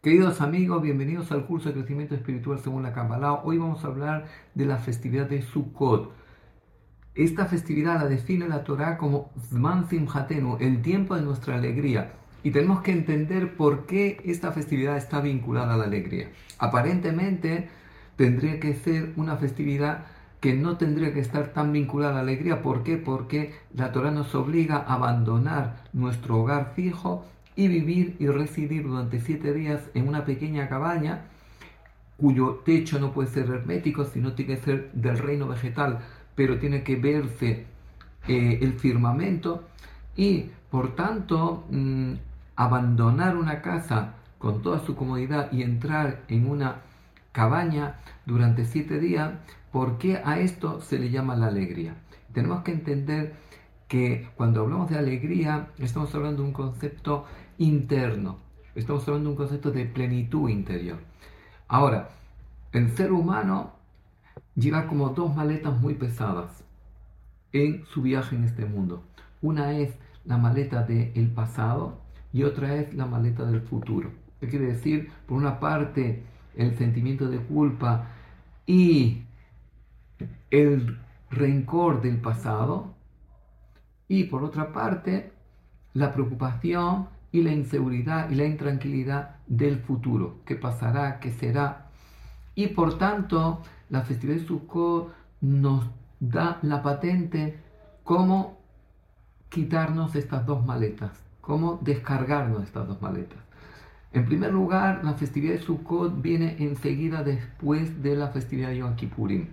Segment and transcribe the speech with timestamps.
[0.00, 3.40] Queridos amigos, bienvenidos al curso de crecimiento espiritual según la Kabbalah.
[3.42, 6.12] Hoy vamos a hablar de la festividad de Sukkot.
[7.16, 12.12] Esta festividad la define la Torah como Zman Simhatenu, el tiempo de nuestra alegría.
[12.44, 16.30] Y tenemos que entender por qué esta festividad está vinculada a la alegría.
[16.60, 17.68] Aparentemente
[18.14, 20.04] tendría que ser una festividad
[20.38, 22.62] que no tendría que estar tan vinculada a la alegría.
[22.62, 22.98] ¿Por qué?
[22.98, 27.24] Porque la Torah nos obliga a abandonar nuestro hogar fijo
[27.58, 31.24] y vivir y residir durante siete días en una pequeña cabaña
[32.16, 35.98] cuyo techo no puede ser hermético, sino tiene que ser del reino vegetal,
[36.36, 37.66] pero tiene que verse
[38.28, 39.64] eh, el firmamento
[40.16, 42.12] y por tanto mm,
[42.54, 46.82] abandonar una casa con toda su comodidad y entrar en una
[47.32, 49.32] cabaña durante siete días,
[49.72, 51.96] ¿por qué a esto se le llama la alegría?
[52.32, 53.34] Tenemos que entender
[53.88, 57.24] que cuando hablamos de alegría estamos hablando de un concepto
[57.58, 58.38] interno,
[58.74, 60.98] estamos hablando de un concepto de plenitud interior.
[61.66, 62.10] Ahora,
[62.72, 63.72] el ser humano
[64.54, 66.64] lleva como dos maletas muy pesadas
[67.52, 69.02] en su viaje en este mundo.
[69.42, 71.98] Una es la maleta del pasado
[72.32, 74.10] y otra es la maleta del futuro.
[74.40, 75.10] ¿Qué quiere decir?
[75.26, 76.22] Por una parte,
[76.56, 78.08] el sentimiento de culpa
[78.66, 79.22] y
[80.50, 80.98] el
[81.30, 82.94] rencor del pasado
[84.06, 85.32] y por otra parte
[85.94, 91.90] la preocupación y la inseguridad y la intranquilidad del futuro, qué pasará, qué será.
[92.54, 95.84] Y por tanto, la festividad de Sukkot nos
[96.20, 97.58] da la patente
[98.02, 98.58] cómo
[99.48, 103.38] quitarnos estas dos maletas, cómo descargarnos estas dos maletas.
[104.12, 108.96] En primer lugar, la festividad de Sukkot viene enseguida después de la festividad de Yom
[108.96, 109.48] Kippurim.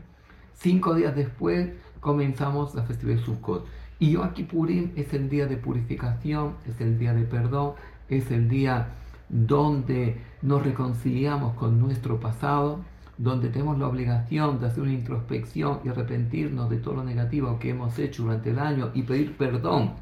[0.53, 3.68] Cinco días después comenzamos la festividad de Sukkot.
[3.99, 7.73] Y Yom Kippurim es el día de purificación, es el día de perdón,
[8.09, 8.89] es el día
[9.29, 12.81] donde nos reconciliamos con nuestro pasado,
[13.17, 17.69] donde tenemos la obligación de hacer una introspección y arrepentirnos de todo lo negativo que
[17.69, 19.94] hemos hecho durante el año y pedir perdón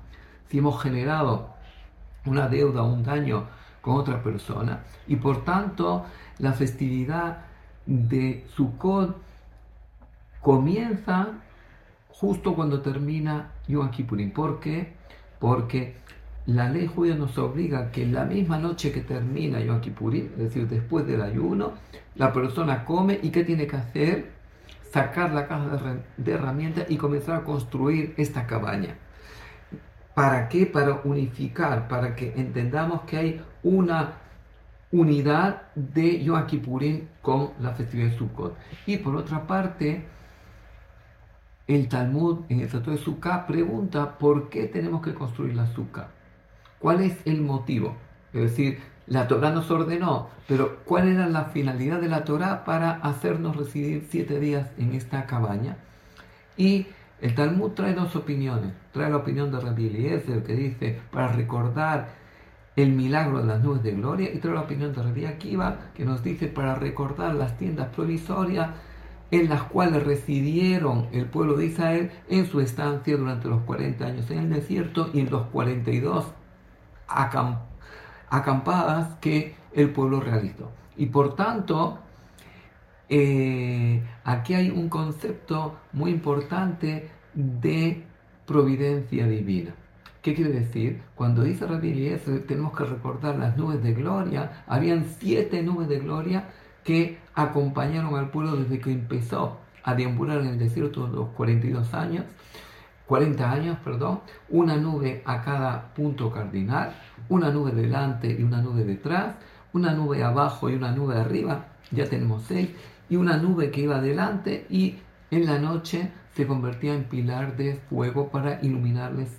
[0.49, 1.53] si hemos generado
[2.25, 3.45] una deuda o un daño
[3.81, 4.83] con otra persona.
[5.07, 6.05] Y por tanto,
[6.39, 7.45] la festividad
[7.85, 9.15] de Sukkot
[10.41, 11.29] comienza
[12.13, 14.31] justo cuando termina Yom Kippurim.
[14.31, 14.93] ¿Por qué?
[15.39, 15.95] Porque
[16.45, 20.67] la ley judía nos obliga que la misma noche que termina Yom Kippurim, es decir,
[20.67, 21.73] después del ayuno,
[22.15, 24.31] la persona come y ¿qué tiene que hacer?
[24.91, 28.95] Sacar la caja de herramientas y comenzar a construir esta cabaña.
[30.13, 30.67] ¿Para qué?
[30.67, 34.13] Para unificar, para que entendamos que hay una
[34.91, 38.55] unidad de Yom Kippurim con la festividad de Sukkot.
[38.85, 40.05] Y por otra parte,
[41.67, 46.09] el Talmud en el Tratado de Sukkah pregunta por qué tenemos que construir la Sukkah.
[46.79, 47.95] ¿Cuál es el motivo?
[48.33, 52.91] Es decir, la Torah nos ordenó, pero ¿cuál era la finalidad de la Torah para
[52.91, 55.77] hacernos residir siete días en esta cabaña?
[56.57, 56.87] Y
[57.21, 58.73] el Talmud trae dos opiniones.
[58.91, 62.09] Trae la opinión de Rabbi Eliezer que dice para recordar
[62.75, 66.03] el milagro de las nubes de gloria y trae la opinión de Rabbi Akiva que
[66.03, 68.71] nos dice para recordar las tiendas provisorias
[69.33, 74.29] en las cuales residieron el pueblo de Israel en su estancia durante los 40 años
[74.29, 76.31] en el desierto y en los 42
[78.29, 80.69] acampadas que el pueblo realizó.
[80.97, 81.97] Y por tanto,
[83.09, 88.03] eh, aquí hay un concepto muy importante de
[88.45, 89.73] providencia divina.
[90.21, 91.01] ¿Qué quiere decir?
[91.15, 94.63] Cuando dice Rabbi tenemos que recordar las nubes de gloria.
[94.67, 96.49] Habían siete nubes de gloria
[96.83, 102.25] que acompañaron al pueblo desde que empezó a deambular en el desierto los 42 años,
[103.07, 106.95] 40 años, perdón, una nube a cada punto cardinal,
[107.29, 109.35] una nube delante y una nube detrás,
[109.73, 112.69] una nube abajo y una nube arriba, ya tenemos seis,
[113.09, 114.97] y una nube que iba adelante y
[115.31, 119.29] en la noche se convertía en pilar de fuego para iluminarles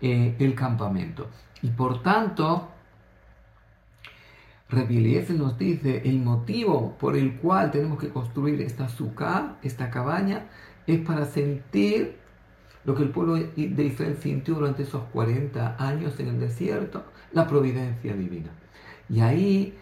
[0.00, 1.28] eh, el campamento.
[1.62, 2.68] Y por tanto,
[4.70, 10.46] Rabbi nos dice el motivo por el cual tenemos que construir esta azúcar, esta cabaña,
[10.86, 12.16] es para sentir
[12.84, 17.46] lo que el pueblo de Israel sintió durante esos 40 años en el desierto, la
[17.46, 18.50] providencia divina.
[19.08, 19.74] Y ahí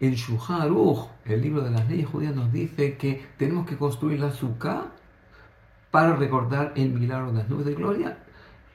[0.00, 0.70] el Shuhar
[1.24, 4.92] el libro de las leyes judías, nos dice que tenemos que construir la azúcar
[5.90, 8.18] para recordar el milagro de las nubes de gloria,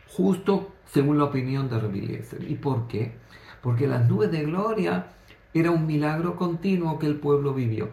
[0.07, 3.13] justo según la opinión de Rabbi ¿Y por qué?
[3.61, 5.07] Porque las nubes de gloria
[5.53, 7.89] era un milagro continuo que el pueblo vivió.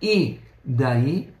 [0.00, 1.34] Y de ahí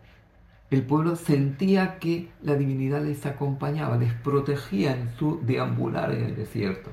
[0.70, 6.36] el pueblo sentía que la divinidad les acompañaba, les protegía en su deambular en el
[6.36, 6.90] desierto.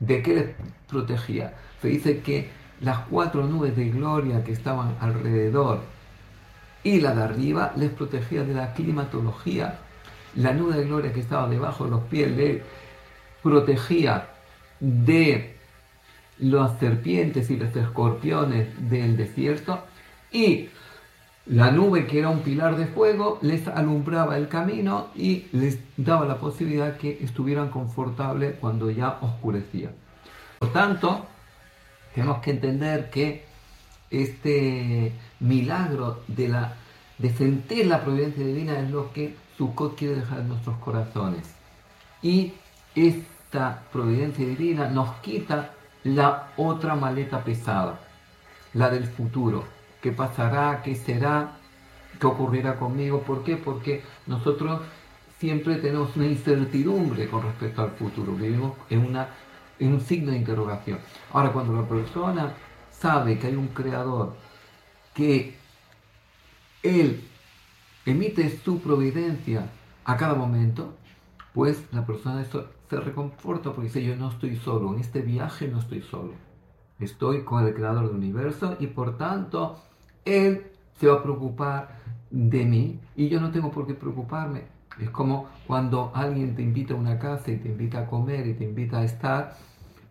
[0.00, 0.46] ¿De qué les
[0.88, 1.54] protegía?
[1.82, 2.48] Se dice que
[2.80, 5.80] las cuatro nubes de gloria que estaban alrededor
[6.84, 9.78] y la de arriba les protegía de la climatología.
[10.36, 12.62] La nube de gloria que estaba debajo de los pies le
[13.42, 14.28] protegía
[14.80, 15.55] de
[16.38, 19.84] las serpientes y los escorpiones del desierto
[20.30, 20.68] y
[21.46, 26.26] la nube que era un pilar de fuego les alumbraba el camino y les daba
[26.26, 29.90] la posibilidad que estuvieran confortables cuando ya oscurecía.
[30.58, 31.26] Por tanto,
[32.14, 33.44] tenemos que entender que
[34.10, 36.74] este milagro de, la,
[37.18, 41.54] de sentir la providencia divina es lo que Sukkot quiere dejar en nuestros corazones.
[42.22, 42.54] Y
[42.94, 45.75] esta providencia divina nos quita
[46.06, 47.98] la otra maleta pesada,
[48.74, 49.64] la del futuro.
[50.00, 50.80] ¿Qué pasará?
[50.82, 51.52] ¿Qué será?
[52.20, 53.22] ¿Qué ocurrirá conmigo?
[53.22, 53.56] ¿Por qué?
[53.56, 54.82] Porque nosotros
[55.40, 58.32] siempre tenemos una incertidumbre con respecto al futuro.
[58.34, 59.28] Vivimos en una
[59.78, 60.98] en un signo de interrogación.
[61.32, 62.54] Ahora, cuando la persona
[62.90, 64.34] sabe que hay un creador,
[65.12, 65.56] que
[66.82, 67.28] él
[68.06, 69.68] emite su providencia
[70.04, 70.94] a cada momento,
[71.56, 75.78] pues la persona se reconforta porque dice, yo no estoy solo, en este viaje no
[75.78, 76.34] estoy solo.
[77.00, 79.80] Estoy con el creador del universo y por tanto,
[80.26, 80.66] él
[81.00, 81.96] se va a preocupar
[82.30, 84.64] de mí y yo no tengo por qué preocuparme.
[85.00, 88.52] Es como cuando alguien te invita a una casa y te invita a comer y
[88.52, 89.56] te invita a estar,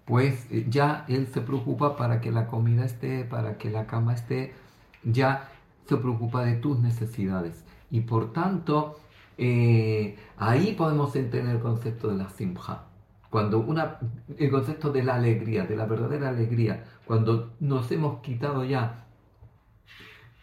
[0.06, 4.16] pues eh, ya él se preocupa para que la comida esté, para que la cama
[4.16, 4.56] esté,
[5.04, 5.52] ya
[5.88, 7.64] se preocupa de tus necesidades.
[7.92, 8.98] Y por tanto,
[9.38, 12.86] eh, ahí podemos entender el concepto de la simja.
[13.30, 14.00] Cuando una,
[14.38, 19.06] el concepto de la alegría, de la verdadera alegría, cuando nos hemos quitado ya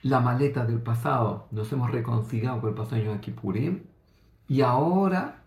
[0.03, 3.85] la maleta del pasado, nos hemos reconciliado con el pasado de Kippurim,
[4.49, 5.43] y ahora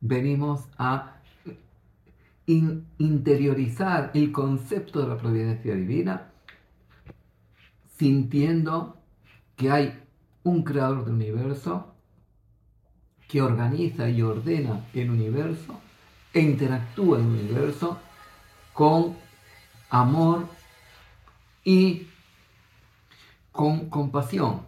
[0.00, 1.16] venimos a
[2.46, 6.32] interiorizar el concepto de la providencia divina,
[7.96, 8.96] sintiendo
[9.56, 10.02] que hay
[10.42, 11.91] un creador del universo
[13.32, 15.80] que organiza y ordena el universo
[16.34, 17.96] e interactúa el universo
[18.74, 19.16] con
[19.88, 20.48] amor
[21.64, 22.08] y
[23.50, 24.60] con compasión.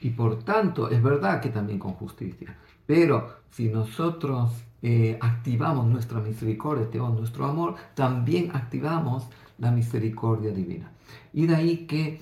[0.00, 2.56] Y por tanto, es verdad que también con justicia.
[2.86, 4.50] Pero si nosotros
[4.82, 9.28] eh, activamos nuestra misericordia, activamos nuestro amor, también activamos
[9.58, 10.90] la misericordia divina.
[11.32, 12.20] Y de ahí que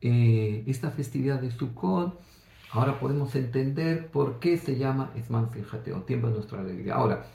[0.00, 2.18] eh, esta festividad de Sukkot,
[2.74, 5.50] ahora podemos entender por qué se llama Esman
[6.06, 6.94] tiempo de nuestra alegría.
[6.94, 7.26] Ahora,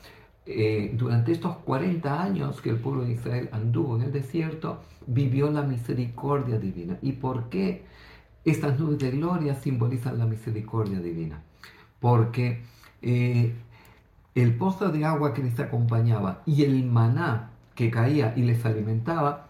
[0.46, 5.50] eh, durante estos 40 años que el pueblo de Israel anduvo en el desierto, vivió
[5.52, 6.98] la misericordia divina.
[7.02, 7.86] ¿Y por qué
[8.46, 11.42] estas nubes de gloria simbolizan la misericordia divina?
[12.00, 12.64] porque
[13.02, 13.54] eh,
[14.36, 19.48] el pozo de agua que les acompañaba y el maná que caía y les alimentaba,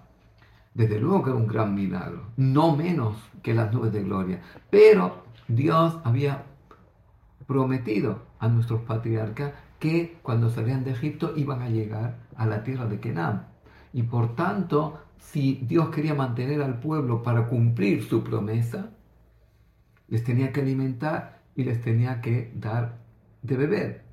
[0.73, 4.41] desde luego que era un gran milagro, no menos que las nubes de gloria.
[4.69, 6.43] Pero Dios había
[7.47, 12.85] prometido a nuestros patriarcas que cuando salían de Egipto iban a llegar a la tierra
[12.85, 13.47] de Canaán.
[13.91, 18.91] Y por tanto, si Dios quería mantener al pueblo para cumplir su promesa,
[20.07, 22.99] les tenía que alimentar y les tenía que dar
[23.41, 24.03] de beber.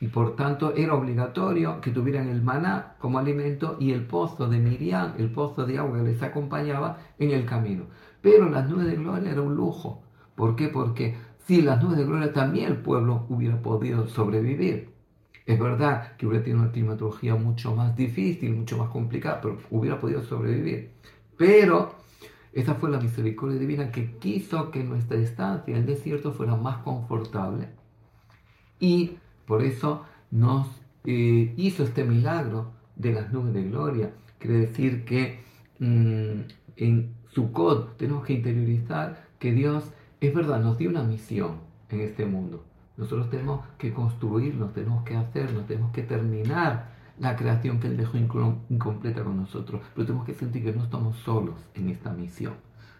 [0.00, 4.58] Y por tanto era obligatorio que tuvieran el maná como alimento y el pozo de
[4.58, 7.84] Miriam, el pozo de agua que les acompañaba en el camino.
[8.20, 10.03] Pero las nubes de gloria era un lujo.
[10.34, 10.68] ¿Por qué?
[10.68, 14.92] Porque si las nubes de gloria también el pueblo hubiera podido sobrevivir.
[15.46, 20.00] Es verdad que hubiera tenido una climatología mucho más difícil, mucho más complicada, pero hubiera
[20.00, 20.92] podido sobrevivir.
[21.36, 21.94] Pero
[22.52, 26.78] esa fue la misericordia divina que quiso que nuestra estancia en el desierto fuera más
[26.78, 27.68] confortable
[28.78, 30.66] y por eso nos
[31.04, 34.12] eh, hizo este milagro de las nubes de gloria.
[34.38, 35.40] Quiere decir que
[35.78, 36.40] mm,
[36.76, 39.84] en Sukkot tenemos que interiorizar que Dios,
[40.20, 41.58] es verdad, nos dio una misión
[41.90, 42.64] en este mundo.
[42.96, 48.18] Nosotros tenemos que construirnos, tenemos que hacernos, tenemos que terminar la creación que Él dejó
[48.68, 49.82] incompleta con nosotros.
[49.94, 52.54] Pero tenemos que sentir que no estamos solos en esta misión,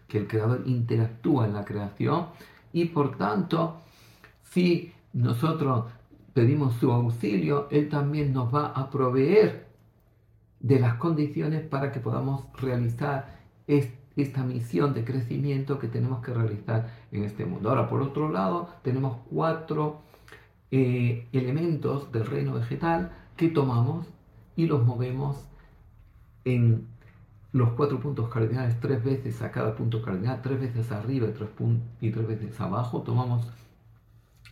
[0.09, 2.27] que el Creador interactúa en la creación
[2.73, 3.81] y por tanto,
[4.43, 5.85] si nosotros
[6.35, 9.69] pedimos su auxilio, Él también nos va a proveer
[10.59, 13.39] de las condiciones para que podamos realizar
[14.17, 17.69] esta misión de crecimiento que tenemos que realizar en este mundo.
[17.71, 20.03] Ahora, por otro lado, tenemos cuatro
[20.71, 24.07] eh, elementos del reino vegetal que tomamos
[24.57, 25.45] y los movemos
[26.45, 26.87] en
[27.53, 31.51] los cuatro puntos cardinales tres veces a cada punto cardinal, tres veces arriba y tres,
[32.01, 33.03] y tres veces abajo.
[33.03, 33.49] Tomamos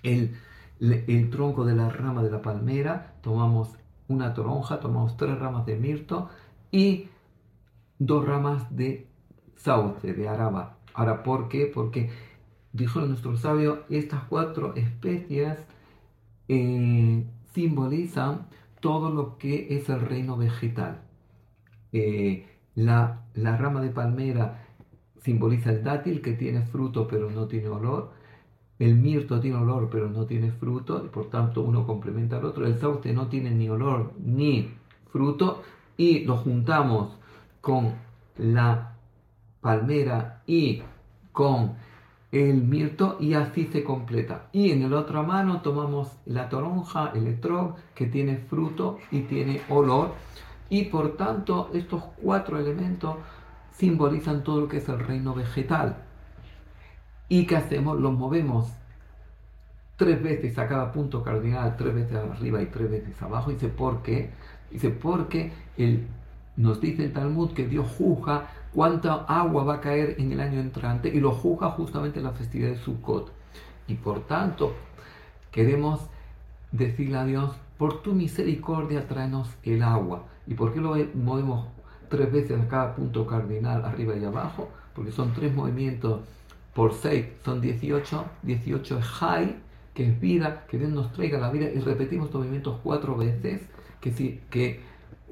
[0.03, 0.37] el,
[0.81, 3.71] el tronco de la rama de la palmera, tomamos
[4.09, 6.29] una toronja, tomamos tres ramas de mirto
[6.71, 7.09] y
[7.99, 9.09] dos ramas de
[9.57, 10.79] sauce, de araba.
[10.95, 11.71] Ahora, ¿por qué?
[11.73, 12.11] Porque
[12.73, 15.59] dijo nuestro sabio, estas cuatro especies
[16.49, 18.47] eh, simbolizan
[18.81, 21.03] todo lo que es el reino vegetal.
[21.93, 24.67] Eh, la, la rama de palmera
[25.21, 28.11] simboliza el dátil que tiene fruto pero no tiene olor.
[28.79, 32.67] El mirto tiene olor pero no tiene fruto y por tanto uno complementa al otro.
[32.67, 34.71] El sauce no tiene ni olor ni
[35.11, 35.63] fruto
[35.97, 37.17] y lo juntamos
[37.61, 37.95] con
[38.37, 38.92] la
[39.63, 40.83] palmera y
[41.33, 41.73] con
[42.33, 44.49] el mirto y así se completa.
[44.53, 49.63] Y en la otra mano tomamos la toronja, el etrog, que tiene fruto y tiene
[49.71, 50.15] olor.
[50.69, 53.17] Y por tanto estos cuatro elementos
[53.73, 55.97] simbolizan todo lo que es el reino vegetal.
[57.29, 57.99] ¿Y qué hacemos?
[58.01, 58.73] Los movemos
[59.97, 63.51] tres veces a cada punto cardinal, tres veces arriba y tres veces abajo.
[63.51, 64.31] Dice, ¿por qué?
[64.71, 66.07] Dice, porque el,
[66.57, 70.61] nos dice el Talmud que Dios juzga cuánta agua va a caer en el año
[70.61, 73.31] entrante y lo juzga justamente en la festividad de Sukkot.
[73.89, 74.75] Y por tanto,
[75.51, 76.01] queremos
[76.71, 80.25] decirle a Dios, por tu misericordia tráenos el agua.
[80.47, 81.67] ¿Y por qué lo movemos
[82.09, 84.69] tres veces a cada punto cardinal, arriba y abajo?
[84.95, 86.21] Porque son tres movimientos
[86.75, 88.25] por seis, son 18.
[88.43, 89.57] 18 es high,
[89.95, 91.69] que es vida, que Dios nos traiga la vida.
[91.71, 93.63] Y repetimos estos movimientos cuatro veces,
[94.01, 94.81] que, sí, que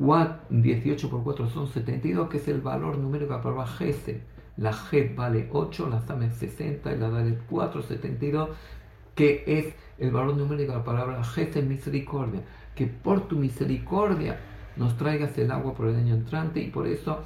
[0.01, 4.21] 18 por 4 son 72, que es el valor numérico de la Gesed.
[4.57, 8.49] La G vale 8, la SAM es 60 y la vale 4, 72,
[9.15, 12.41] que es el valor numérico de la palabra Gesed misericordia.
[12.75, 14.41] Que por tu misericordia
[14.77, 17.23] nos traigas el agua por el año entrante y por eso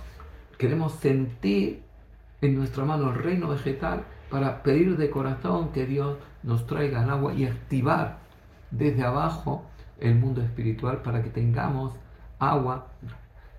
[0.58, 1.82] queremos sentir
[2.40, 7.10] en nuestra mano el reino vegetal para pedir de corazón que Dios nos traiga el
[7.10, 8.18] agua y activar
[8.72, 9.64] desde abajo
[10.00, 11.94] el mundo espiritual para que tengamos
[12.38, 12.88] agua,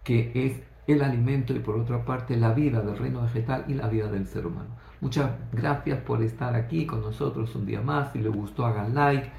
[0.03, 3.87] que es el alimento y por otra parte la vida del reino vegetal y la
[3.87, 4.69] vida del ser humano.
[5.01, 8.11] Muchas gracias por estar aquí con nosotros un día más.
[8.13, 9.29] Si les gustó, hagan like.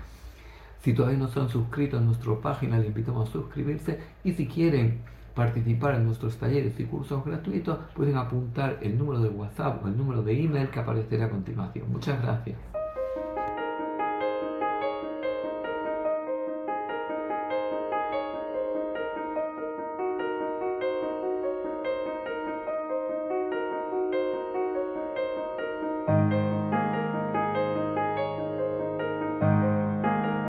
[0.82, 4.00] Si todavía no se han suscrito a nuestra página, les invitamos a suscribirse.
[4.22, 5.00] Y si quieren
[5.34, 9.96] participar en nuestros talleres y cursos gratuitos, pueden apuntar el número de WhatsApp o el
[9.96, 11.90] número de email que aparecerá a continuación.
[11.90, 12.75] Muchas gracias.